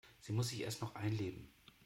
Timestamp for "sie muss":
0.19-0.49